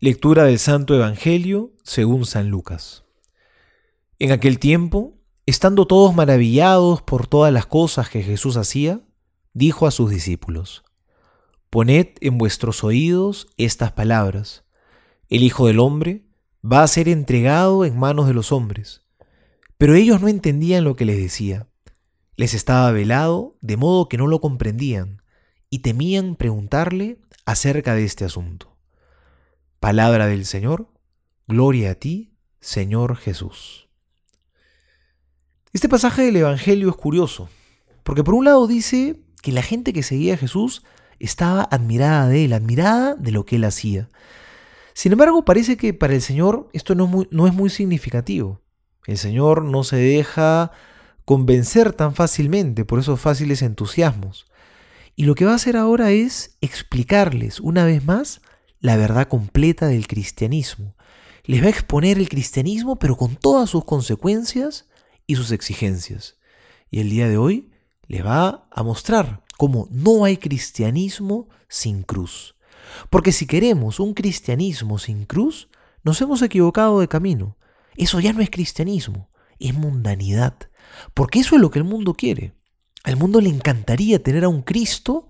[0.00, 3.02] Lectura del Santo Evangelio según San Lucas.
[4.20, 9.00] En aquel tiempo, estando todos maravillados por todas las cosas que Jesús hacía,
[9.54, 10.84] dijo a sus discípulos,
[11.68, 14.62] Poned en vuestros oídos estas palabras.
[15.30, 16.22] El Hijo del Hombre
[16.64, 19.02] va a ser entregado en manos de los hombres.
[19.78, 21.66] Pero ellos no entendían lo que les decía.
[22.36, 25.22] Les estaba velado, de modo que no lo comprendían,
[25.70, 28.77] y temían preguntarle acerca de este asunto.
[29.88, 30.90] Palabra del Señor,
[31.46, 33.88] gloria a ti, Señor Jesús.
[35.72, 37.48] Este pasaje del Evangelio es curioso,
[38.02, 40.84] porque por un lado dice que la gente que seguía a Jesús
[41.18, 44.10] estaba admirada de él, admirada de lo que él hacía.
[44.92, 48.60] Sin embargo, parece que para el Señor esto no es muy, no es muy significativo.
[49.06, 50.70] El Señor no se deja
[51.24, 54.48] convencer tan fácilmente por esos fáciles entusiasmos.
[55.16, 58.42] Y lo que va a hacer ahora es explicarles una vez más
[58.80, 60.94] la verdad completa del cristianismo.
[61.44, 64.88] Les va a exponer el cristianismo, pero con todas sus consecuencias
[65.26, 66.36] y sus exigencias.
[66.90, 67.70] Y el día de hoy
[68.06, 72.56] les va a mostrar cómo no hay cristianismo sin cruz.
[73.10, 75.68] Porque si queremos un cristianismo sin cruz,
[76.02, 77.56] nos hemos equivocado de camino.
[77.96, 80.54] Eso ya no es cristianismo, es mundanidad.
[81.14, 82.54] Porque eso es lo que el mundo quiere.
[83.04, 85.28] Al mundo le encantaría tener a un Cristo,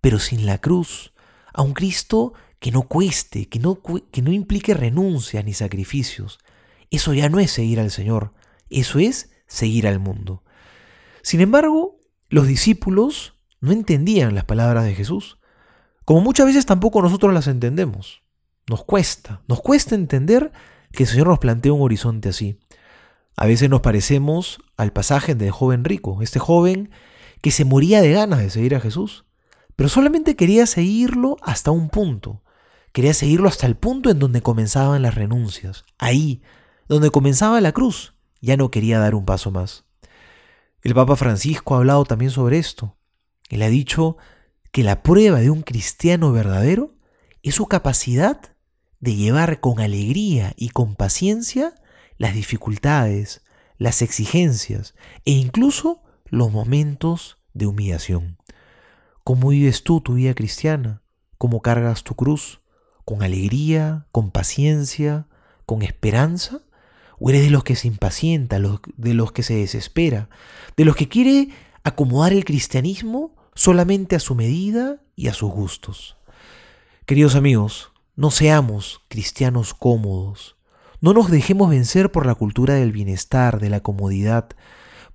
[0.00, 1.12] pero sin la cruz.
[1.52, 3.80] A un Cristo que no cueste, que no,
[4.12, 6.38] que no implique renuncias ni sacrificios.
[6.90, 8.34] Eso ya no es seguir al Señor,
[8.68, 10.44] eso es seguir al mundo.
[11.22, 15.38] Sin embargo, los discípulos no entendían las palabras de Jesús,
[16.04, 18.22] como muchas veces tampoco nosotros las entendemos.
[18.68, 20.52] Nos cuesta, nos cuesta entender
[20.92, 22.58] que el Señor nos plantea un horizonte así.
[23.36, 26.90] A veces nos parecemos al pasaje del joven rico, este joven
[27.40, 29.24] que se moría de ganas de seguir a Jesús,
[29.76, 32.42] pero solamente quería seguirlo hasta un punto.
[32.92, 35.84] Quería seguirlo hasta el punto en donde comenzaban las renuncias.
[35.98, 36.42] Ahí,
[36.88, 39.84] donde comenzaba la cruz, ya no quería dar un paso más.
[40.82, 42.96] El Papa Francisco ha hablado también sobre esto.
[43.48, 44.16] Él ha dicho
[44.72, 46.94] que la prueba de un cristiano verdadero
[47.42, 48.40] es su capacidad
[48.98, 51.74] de llevar con alegría y con paciencia
[52.18, 53.42] las dificultades,
[53.78, 58.38] las exigencias e incluso los momentos de humillación.
[59.24, 61.02] ¿Cómo vives tú tu vida cristiana?
[61.38, 62.59] ¿Cómo cargas tu cruz?
[63.10, 65.26] Con alegría, con paciencia,
[65.66, 66.60] con esperanza?
[67.18, 70.28] ¿O eres de los que se impacienta, de los que se desespera,
[70.76, 71.48] de los que quiere
[71.82, 76.18] acomodar el cristianismo solamente a su medida y a sus gustos?
[77.04, 80.54] Queridos amigos, no seamos cristianos cómodos.
[81.00, 84.50] No nos dejemos vencer por la cultura del bienestar, de la comodidad,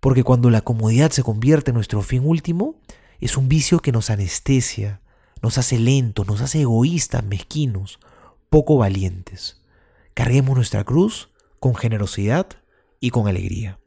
[0.01, 2.75] porque cuando la comodidad se convierte en nuestro fin último,
[3.21, 4.99] es un vicio que nos anestesia,
[5.45, 7.99] nos hace lentos, nos hace egoístas, mezquinos,
[8.49, 9.61] poco valientes.
[10.15, 11.29] Carguemos nuestra cruz
[11.59, 12.47] con generosidad
[12.99, 13.79] y con alegría.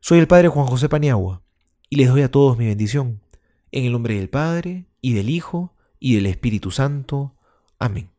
[0.00, 1.42] Soy el Padre Juan José Paniagua
[1.88, 3.20] y les doy a todos mi bendición.
[3.70, 7.36] En el nombre del Padre, y del Hijo, y del Espíritu Santo.
[7.78, 8.13] Amén.